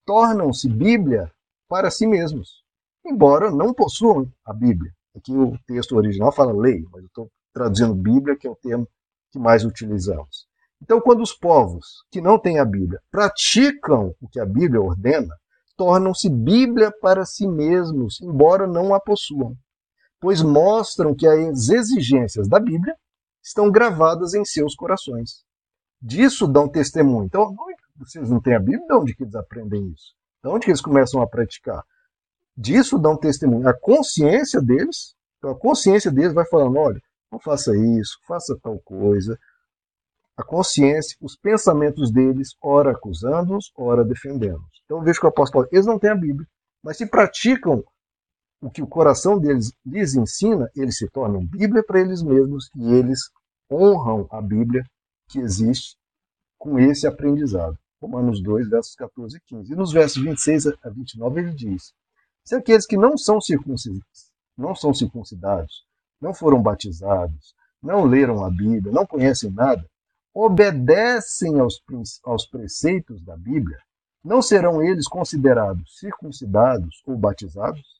tornam-se 0.05 0.67
Bíblia 0.67 1.31
para 1.69 1.89
si 1.89 2.05
mesmos, 2.05 2.63
embora 3.05 3.49
não 3.49 3.73
possuam 3.73 4.29
a 4.43 4.53
Bíblia. 4.53 4.93
Aqui 5.15 5.31
o 5.31 5.57
texto 5.65 5.95
original 5.95 6.33
fala 6.33 6.51
lei, 6.51 6.85
mas 6.91 7.01
eu 7.01 7.07
estou 7.07 7.31
traduzindo 7.53 7.95
Bíblia, 7.95 8.35
que 8.35 8.45
é 8.45 8.49
o 8.49 8.55
termo 8.57 8.85
que 9.31 9.39
mais 9.39 9.63
utilizamos. 9.65 10.47
Então, 10.81 11.01
quando 11.01 11.21
os 11.21 11.33
povos 11.33 11.85
que 12.11 12.21
não 12.21 12.39
têm 12.39 12.59
a 12.59 12.65
Bíblia 12.65 12.99
praticam 13.11 14.13
o 14.21 14.29
que 14.29 14.39
a 14.39 14.45
Bíblia 14.45 14.81
ordena, 14.81 15.35
tornam-se 15.75 16.29
Bíblia 16.29 16.91
para 17.01 17.25
si 17.25 17.47
mesmos, 17.47 18.19
embora 18.21 18.65
não 18.65 18.93
a 18.93 18.99
possuam 18.99 19.55
pois 20.19 20.41
mostram 20.41 21.15
que 21.15 21.25
as 21.25 21.69
exigências 21.69 22.47
da 22.47 22.59
Bíblia 22.59 22.95
estão 23.41 23.71
gravadas 23.71 24.33
em 24.33 24.43
seus 24.43 24.75
corações. 24.75 25.43
Disso 26.01 26.47
dão 26.47 26.67
testemunho. 26.67 27.25
Então, 27.25 27.55
vocês 27.97 28.29
não 28.29 28.41
têm 28.41 28.55
a 28.55 28.59
Bíblia, 28.59 28.85
de 28.85 28.93
onde 28.93 29.15
que 29.15 29.23
eles 29.23 29.35
aprendem 29.35 29.89
isso? 29.89 30.13
De 30.43 30.49
onde 30.49 30.65
que 30.65 30.71
eles 30.71 30.81
começam 30.81 31.21
a 31.21 31.27
praticar? 31.27 31.83
Disso 32.55 32.97
dão 32.97 33.17
testemunho. 33.17 33.67
A 33.67 33.73
consciência 33.73 34.61
deles, 34.61 35.15
então 35.37 35.51
a 35.51 35.57
consciência 35.57 36.11
deles 36.11 36.33
vai 36.33 36.45
falando, 36.45 36.77
olha, 36.77 37.01
não 37.31 37.39
faça 37.39 37.75
isso, 37.75 38.17
faça 38.27 38.57
tal 38.61 38.79
coisa. 38.79 39.37
A 40.35 40.43
consciência, 40.43 41.17
os 41.21 41.35
pensamentos 41.35 42.11
deles, 42.11 42.55
ora 42.61 42.91
acusando-os, 42.91 43.71
ora 43.75 44.03
defendendo-os. 44.03 44.81
Então 44.85 45.01
vejo 45.01 45.19
que 45.19 45.25
o 45.25 45.29
apóstolo 45.29 45.63
Paulo, 45.63 45.69
eles 45.71 45.85
não 45.85 45.99
têm 45.99 46.09
a 46.09 46.15
Bíblia, 46.15 46.47
mas 46.81 46.97
se 46.97 47.05
praticam 47.05 47.83
o 48.61 48.69
que 48.69 48.81
o 48.81 48.87
coração 48.87 49.39
deles 49.39 49.71
lhes 49.85 50.15
ensina, 50.15 50.69
eles 50.75 50.97
se 50.97 51.09
tornam 51.09 51.45
Bíblia 51.45 51.83
para 51.83 52.01
eles 52.01 52.21
mesmos 52.21 52.69
e 52.75 52.93
eles 52.93 53.19
honram 53.71 54.27
a 54.31 54.41
Bíblia 54.41 54.83
que 55.29 55.39
existe 55.39 55.95
com 56.57 56.79
esse 56.79 57.05
aprendizado. 57.07 57.77
Romanos 58.01 58.41
2, 58.41 58.69
versos 58.69 58.95
14 58.95 59.37
e 59.37 59.41
15. 59.41 59.71
E 59.71 59.75
nos 59.75 59.91
versos 59.91 60.23
26 60.23 60.67
a 60.67 60.89
29 60.89 61.41
ele 61.41 61.53
diz: 61.53 61.93
Se 62.43 62.55
aqueles 62.55 62.85
que 62.85 62.97
não 62.97 63.17
são 63.17 63.41
circuncidados, 63.41 64.31
não 64.57 64.73
são 64.73 64.93
circuncidados, 64.93 65.85
não 66.21 66.33
foram 66.33 66.61
batizados, 66.61 67.53
não 67.81 68.03
leram 68.03 68.43
a 68.43 68.49
Bíblia, 68.49 68.93
não 68.93 69.05
conhecem 69.05 69.51
nada, 69.51 69.83
obedecem 70.33 71.59
aos, 71.59 71.81
aos 72.23 72.45
preceitos 72.45 73.23
da 73.23 73.35
Bíblia, 73.37 73.77
não 74.23 74.41
serão 74.41 74.81
eles 74.81 75.07
considerados 75.07 75.97
circuncidados 75.97 77.01
ou 77.05 77.17
batizados? 77.17 77.99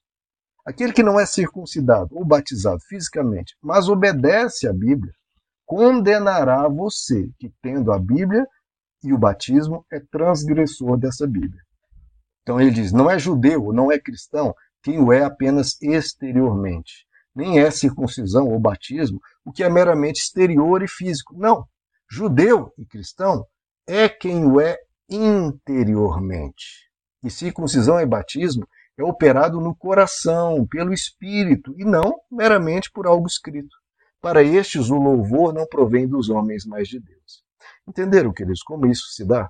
Aquele 0.65 0.93
que 0.93 1.01
não 1.01 1.19
é 1.19 1.25
circuncidado 1.25 2.15
ou 2.15 2.25
batizado 2.25 2.79
fisicamente, 2.87 3.55
mas 3.61 3.87
obedece 3.87 4.67
à 4.67 4.73
Bíblia, 4.73 5.13
condenará 5.65 6.67
você 6.67 7.29
que, 7.39 7.51
tendo 7.61 7.91
a 7.91 7.97
Bíblia 7.97 8.45
e 9.03 9.13
o 9.13 9.17
batismo, 9.17 9.85
é 9.91 9.99
transgressor 9.99 10.97
dessa 10.97 11.25
Bíblia. 11.25 11.61
Então 12.41 12.59
ele 12.59 12.71
diz: 12.71 12.91
não 12.91 13.09
é 13.09 13.17
judeu, 13.17 13.71
não 13.71 13.91
é 13.91 13.97
cristão, 13.97 14.53
quem 14.83 14.99
o 14.99 15.13
é 15.13 15.23
apenas 15.23 15.81
exteriormente. 15.81 17.07
Nem 17.35 17.59
é 17.59 17.69
circuncisão 17.71 18.47
ou 18.47 18.59
batismo, 18.59 19.19
o 19.45 19.51
que 19.51 19.63
é 19.63 19.69
meramente 19.69 20.21
exterior 20.21 20.81
e 20.81 20.87
físico. 20.87 21.37
Não. 21.37 21.65
Judeu 22.09 22.73
e 22.77 22.85
cristão 22.85 23.45
é 23.87 24.09
quem 24.09 24.45
o 24.45 24.59
é 24.59 24.77
interiormente. 25.09 26.89
E 27.23 27.29
circuncisão 27.29 27.99
e 27.99 28.05
batismo 28.05 28.67
é 28.97 29.03
operado 29.03 29.59
no 29.59 29.75
coração, 29.75 30.65
pelo 30.67 30.93
Espírito, 30.93 31.73
e 31.77 31.85
não 31.85 32.19
meramente 32.31 32.91
por 32.91 33.07
algo 33.07 33.27
escrito. 33.27 33.75
Para 34.21 34.43
estes, 34.43 34.89
o 34.89 34.95
louvor 34.95 35.53
não 35.53 35.65
provém 35.65 36.07
dos 36.07 36.29
homens, 36.29 36.65
mas 36.65 36.87
de 36.87 36.99
Deus. 36.99 37.43
Entenderam, 37.87 38.33
queridos, 38.33 38.61
como 38.61 38.85
isso 38.85 39.07
se 39.11 39.25
dá? 39.25 39.49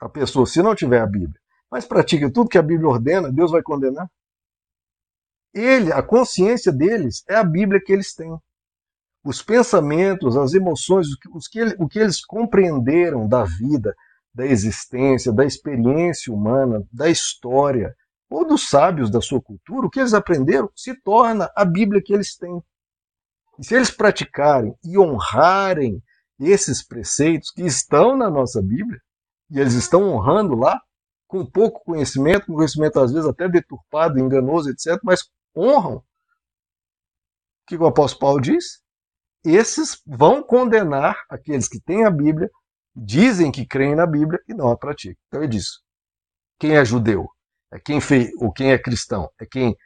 A 0.00 0.08
pessoa, 0.08 0.46
se 0.46 0.62
não 0.62 0.74
tiver 0.74 1.00
a 1.00 1.06
Bíblia, 1.06 1.38
mas 1.70 1.84
pratica 1.84 2.30
tudo 2.30 2.48
que 2.48 2.58
a 2.58 2.62
Bíblia 2.62 2.88
ordena, 2.88 3.30
Deus 3.30 3.50
vai 3.50 3.62
condenar? 3.62 4.08
Ele, 5.54 5.92
a 5.92 6.02
consciência 6.02 6.72
deles 6.72 7.22
é 7.28 7.36
a 7.36 7.44
Bíblia 7.44 7.80
que 7.84 7.92
eles 7.92 8.12
têm. 8.12 8.36
Os 9.24 9.40
pensamentos, 9.40 10.36
as 10.36 10.52
emoções, 10.52 11.06
os 11.32 11.48
que, 11.48 11.62
o 11.78 11.88
que 11.88 11.98
eles 11.98 12.24
compreenderam 12.24 13.28
da 13.28 13.44
vida, 13.44 13.94
da 14.34 14.44
existência, 14.44 15.32
da 15.32 15.44
experiência 15.44 16.32
humana, 16.32 16.84
da 16.92 17.08
história, 17.08 17.94
ou 18.28 18.44
dos 18.44 18.68
sábios 18.68 19.10
da 19.10 19.20
sua 19.20 19.40
cultura, 19.40 19.86
o 19.86 19.90
que 19.90 20.00
eles 20.00 20.12
aprenderam 20.12 20.68
se 20.74 20.94
torna 21.02 21.48
a 21.56 21.64
Bíblia 21.64 22.02
que 22.04 22.12
eles 22.12 22.36
têm. 22.36 22.60
E 23.58 23.64
se 23.64 23.76
eles 23.76 23.90
praticarem 23.90 24.74
e 24.84 24.98
honrarem 24.98 26.02
esses 26.40 26.84
preceitos 26.84 27.50
que 27.52 27.62
estão 27.62 28.16
na 28.16 28.28
nossa 28.28 28.60
Bíblia, 28.60 28.98
e 29.50 29.60
eles 29.60 29.74
estão 29.74 30.02
honrando 30.12 30.56
lá, 30.56 30.80
com 31.28 31.46
pouco 31.46 31.84
conhecimento, 31.84 32.46
com 32.46 32.54
conhecimento 32.54 32.98
às 32.98 33.12
vezes 33.12 33.28
até 33.28 33.48
deturpado, 33.48 34.18
enganoso, 34.18 34.68
etc., 34.70 34.98
mas 35.02 35.22
honram. 35.56 35.96
O 35.96 36.04
que 37.66 37.76
o 37.76 37.86
apóstolo 37.86 38.20
Paulo 38.20 38.40
diz? 38.40 38.82
Esses 39.44 40.00
vão 40.06 40.42
condenar 40.42 41.16
aqueles 41.28 41.68
que 41.68 41.80
têm 41.80 42.04
a 42.04 42.10
Bíblia, 42.10 42.50
dizem 42.94 43.52
que 43.52 43.66
creem 43.66 43.94
na 43.94 44.06
Bíblia 44.06 44.40
e 44.48 44.54
não 44.54 44.70
a 44.70 44.76
praticam. 44.76 45.22
Então 45.28 45.42
ele 45.42 45.50
diz: 45.50 45.66
quem 46.58 46.76
é 46.76 46.84
judeu 46.84 47.28
é 47.72 47.78
quem 47.78 48.00
fez, 48.00 48.30
ou 48.38 48.52
quem 48.52 48.72
é 48.72 48.78
cristão? 48.78 49.28
É 49.40 49.44
quem 49.44 49.76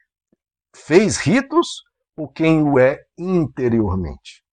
fez 0.76 1.16
ritos 1.16 1.82
ou 2.16 2.28
quem 2.28 2.62
o 2.62 2.78
é 2.78 3.02
interiormente? 3.16 4.44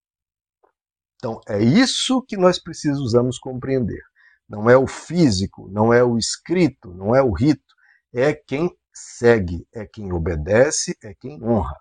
Então, 1.18 1.42
é 1.48 1.62
isso 1.62 2.22
que 2.22 2.38
nós 2.38 2.60
precisamos 2.60 3.38
compreender. 3.38 4.02
Não 4.48 4.70
é 4.70 4.78
o 4.78 4.88
físico, 4.88 5.68
não 5.70 5.92
é 5.92 6.04
o 6.04 6.18
escrito, 6.18 6.94
não 6.94 7.16
é 7.16 7.22
o 7.22 7.32
rito, 7.32 7.74
é 8.14 8.34
quem 8.34 8.70
segue, 8.96 9.68
é 9.74 9.86
quem 9.86 10.14
obedece, 10.14 10.98
é 11.04 11.14
quem 11.14 11.44
honra. 11.44 11.78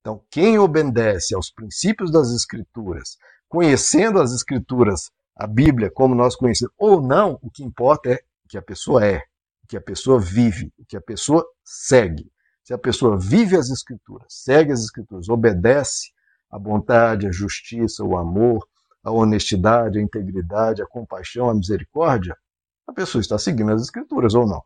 Então, 0.00 0.22
quem 0.30 0.58
obedece 0.58 1.34
aos 1.34 1.50
princípios 1.50 2.10
das 2.10 2.30
Escrituras, 2.32 3.16
conhecendo 3.48 4.20
as 4.20 4.32
Escrituras, 4.32 5.10
a 5.36 5.46
Bíblia 5.46 5.90
como 5.90 6.14
nós 6.14 6.34
conhecemos, 6.34 6.74
ou 6.76 7.00
não, 7.00 7.38
o 7.42 7.50
que 7.50 7.62
importa 7.62 8.10
é 8.10 8.20
que 8.48 8.58
a 8.58 8.62
pessoa 8.62 9.04
é 9.04 9.22
o 9.62 9.68
que 9.68 9.76
a 9.76 9.80
pessoa 9.80 10.18
vive, 10.18 10.72
o 10.78 10.84
que 10.84 10.96
a 10.96 11.00
pessoa 11.00 11.46
segue. 11.62 12.30
Se 12.64 12.72
a 12.72 12.78
pessoa 12.78 13.18
vive 13.18 13.56
as 13.56 13.70
Escrituras, 13.70 14.26
segue 14.28 14.72
as 14.72 14.80
Escrituras, 14.80 15.28
obedece 15.28 16.10
à 16.50 16.58
bondade, 16.58 17.26
à 17.26 17.30
justiça, 17.30 18.02
o 18.02 18.16
amor, 18.16 18.66
a 19.04 19.10
honestidade, 19.10 19.98
a 19.98 20.02
integridade, 20.02 20.82
a 20.82 20.86
compaixão, 20.86 21.48
a 21.48 21.54
misericórdia, 21.54 22.36
a 22.86 22.92
pessoa 22.92 23.20
está 23.20 23.38
seguindo 23.38 23.72
as 23.72 23.82
Escrituras 23.82 24.34
ou 24.34 24.46
não. 24.46 24.62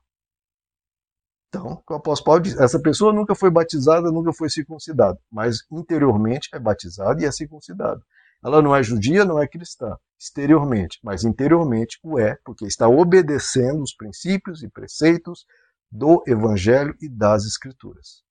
Então, 1.54 1.82
o 1.86 1.94
apóstolo 1.94 2.24
Paulo 2.24 2.40
diz: 2.40 2.58
essa 2.58 2.80
pessoa 2.80 3.12
nunca 3.12 3.34
foi 3.34 3.50
batizada, 3.50 4.10
nunca 4.10 4.32
foi 4.32 4.48
circuncidada, 4.48 5.18
mas 5.30 5.58
interiormente 5.70 6.48
é 6.54 6.58
batizada 6.58 7.20
e 7.22 7.26
é 7.26 7.30
circuncidada. 7.30 8.00
Ela 8.42 8.62
não 8.62 8.74
é 8.74 8.82
judia, 8.82 9.22
não 9.22 9.38
é 9.38 9.46
cristã, 9.46 9.94
exteriormente, 10.18 10.98
mas 11.04 11.24
interiormente 11.24 11.98
o 12.02 12.18
é, 12.18 12.38
porque 12.42 12.64
está 12.64 12.88
obedecendo 12.88 13.82
os 13.82 13.94
princípios 13.94 14.62
e 14.62 14.68
preceitos 14.68 15.44
do 15.90 16.24
Evangelho 16.26 16.96
e 17.02 17.08
das 17.08 17.44
Escrituras. 17.44 18.22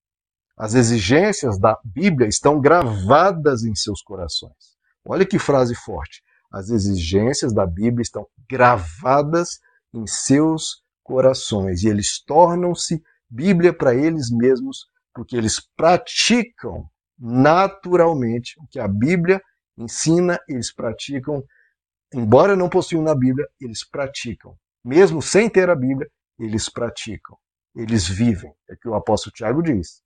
As 0.58 0.74
exigências 0.74 1.60
da 1.60 1.80
Bíblia 1.86 2.28
estão 2.28 2.60
gravadas 2.60 3.64
em 3.64 3.76
seus 3.76 4.02
corações. 4.02 4.76
Olha 5.06 5.28
que 5.28 5.38
frase 5.38 5.76
forte. 5.76 6.24
As 6.52 6.70
exigências 6.70 7.54
da 7.54 7.68
Bíblia 7.68 8.02
estão 8.02 8.26
gravadas 8.50 9.60
em 9.94 10.08
seus 10.08 10.82
corações 11.04 11.84
e 11.84 11.88
eles 11.88 12.20
tornam-se 12.24 13.02
Bíblia 13.32 13.74
para 13.74 13.96
eles 13.96 14.30
mesmos, 14.30 14.86
porque 15.14 15.38
eles 15.38 15.60
praticam 15.76 16.86
naturalmente 17.18 18.60
o 18.60 18.68
que 18.68 18.80
a 18.80 18.88
Bíblia 18.88 19.42
ensina, 19.78 20.38
eles 20.50 20.74
praticam, 20.74 21.44
embora 22.14 22.56
não 22.56 22.68
possuam 22.68 23.04
na 23.04 23.16
Bíblia, 23.16 23.48
eles 23.60 23.88
praticam. 23.88 24.58
Mesmo 24.84 25.22
sem 25.22 25.50
ter 25.50 25.70
a 25.70 25.76
Bíblia, 25.76 26.10
eles 26.38 26.68
praticam, 26.68 27.38
eles 27.76 28.08
vivem. 28.08 28.54
É 28.70 28.76
que 28.76 28.90
o 28.90 28.96
apóstolo 28.96 29.34
Tiago 29.34 29.62
diz. 29.64 30.02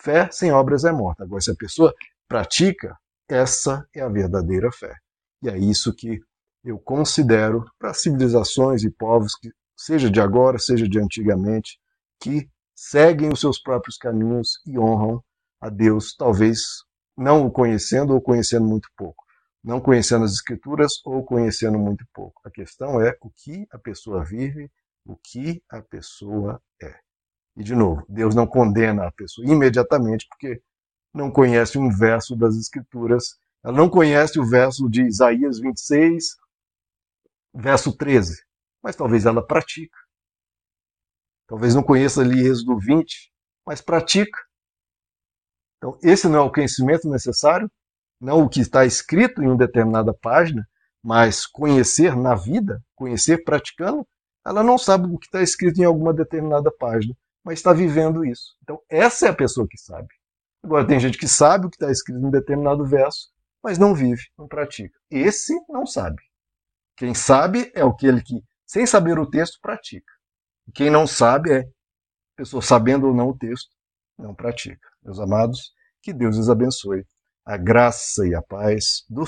Fé 0.00 0.30
sem 0.30 0.50
obras 0.50 0.84
é 0.84 0.92
morta. 0.92 1.24
Agora, 1.24 1.42
se 1.42 1.50
a 1.50 1.56
pessoa 1.56 1.92
pratica, 2.26 2.96
essa 3.28 3.86
é 3.94 4.00
a 4.00 4.08
verdadeira 4.08 4.70
fé. 4.72 4.94
E 5.42 5.48
é 5.48 5.58
isso 5.58 5.94
que 5.94 6.20
eu 6.64 6.78
considero 6.78 7.64
para 7.78 7.92
civilizações 7.92 8.82
e 8.84 8.90
povos 8.90 9.34
que, 9.34 9.50
seja 9.76 10.10
de 10.10 10.20
agora, 10.20 10.58
seja 10.58 10.88
de 10.88 10.98
antigamente, 10.98 11.79
que 12.20 12.48
seguem 12.74 13.32
os 13.32 13.40
seus 13.40 13.60
próprios 13.60 13.96
caminhos 13.96 14.60
e 14.66 14.78
honram 14.78 15.22
a 15.60 15.68
Deus, 15.68 16.14
talvez 16.16 16.60
não 17.16 17.46
o 17.46 17.50
conhecendo 17.50 18.14
ou 18.14 18.20
conhecendo 18.20 18.66
muito 18.66 18.88
pouco, 18.96 19.24
não 19.62 19.80
conhecendo 19.80 20.24
as 20.24 20.32
Escrituras 20.32 20.92
ou 21.04 21.24
conhecendo 21.24 21.78
muito 21.78 22.04
pouco. 22.14 22.40
A 22.44 22.50
questão 22.50 23.00
é 23.00 23.16
o 23.20 23.30
que 23.30 23.66
a 23.70 23.78
pessoa 23.78 24.24
vive, 24.24 24.70
o 25.04 25.16
que 25.16 25.62
a 25.68 25.82
pessoa 25.82 26.62
é. 26.82 26.98
E, 27.56 27.62
de 27.62 27.74
novo, 27.74 28.04
Deus 28.08 28.34
não 28.34 28.46
condena 28.46 29.06
a 29.06 29.12
pessoa 29.12 29.46
imediatamente 29.46 30.26
porque 30.28 30.62
não 31.12 31.30
conhece 31.30 31.76
um 31.78 31.90
verso 31.90 32.36
das 32.36 32.56
Escrituras, 32.56 33.36
ela 33.62 33.76
não 33.76 33.90
conhece 33.90 34.38
o 34.38 34.48
verso 34.48 34.88
de 34.88 35.02
Isaías 35.02 35.58
26, 35.58 36.36
verso 37.52 37.94
13, 37.94 38.42
mas 38.82 38.96
talvez 38.96 39.26
ela 39.26 39.46
pratica. 39.46 39.98
Talvez 41.50 41.74
não 41.74 41.82
conheça 41.82 42.20
ali 42.20 42.46
Êxodo 42.46 42.78
20, 42.78 43.28
mas 43.66 43.80
pratica. 43.80 44.38
Então, 45.78 45.98
esse 46.00 46.28
não 46.28 46.38
é 46.38 46.42
o 46.42 46.52
conhecimento 46.52 47.10
necessário, 47.10 47.68
não 48.20 48.44
o 48.44 48.48
que 48.48 48.60
está 48.60 48.86
escrito 48.86 49.42
em 49.42 49.48
uma 49.48 49.56
determinada 49.56 50.14
página, 50.14 50.64
mas 51.02 51.46
conhecer 51.46 52.14
na 52.14 52.36
vida, 52.36 52.80
conhecer 52.94 53.42
praticando, 53.42 54.06
ela 54.46 54.62
não 54.62 54.78
sabe 54.78 55.12
o 55.12 55.18
que 55.18 55.26
está 55.26 55.42
escrito 55.42 55.80
em 55.80 55.84
alguma 55.84 56.14
determinada 56.14 56.70
página, 56.70 57.16
mas 57.42 57.58
está 57.58 57.72
vivendo 57.72 58.24
isso. 58.24 58.56
Então, 58.62 58.80
essa 58.88 59.26
é 59.26 59.30
a 59.30 59.34
pessoa 59.34 59.66
que 59.68 59.76
sabe. 59.76 60.06
Agora, 60.62 60.86
tem 60.86 61.00
gente 61.00 61.18
que 61.18 61.26
sabe 61.26 61.66
o 61.66 61.70
que 61.70 61.74
está 61.74 61.90
escrito 61.90 62.20
em 62.20 62.26
um 62.26 62.30
determinado 62.30 62.86
verso, 62.86 63.28
mas 63.60 63.76
não 63.76 63.92
vive, 63.92 64.22
não 64.38 64.46
pratica. 64.46 64.96
Esse 65.10 65.52
não 65.68 65.84
sabe. 65.84 66.22
Quem 66.96 67.12
sabe 67.12 67.72
é 67.74 67.82
aquele 67.82 68.22
que, 68.22 68.40
sem 68.64 68.86
saber 68.86 69.18
o 69.18 69.28
texto, 69.28 69.58
pratica. 69.60 70.19
Quem 70.74 70.90
não 70.90 71.06
sabe 71.06 71.52
é 71.52 71.64
pessoa 72.36 72.62
sabendo 72.62 73.06
ou 73.08 73.14
não 73.14 73.28
o 73.28 73.36
texto, 73.36 73.70
não 74.18 74.34
pratica. 74.34 74.88
Meus 75.02 75.18
amados, 75.18 75.72
que 76.02 76.12
Deus 76.12 76.36
os 76.36 76.48
abençoe. 76.48 77.04
A 77.44 77.56
graça 77.56 78.26
e 78.26 78.34
a 78.34 78.42
paz 78.42 79.04
do 79.08 79.26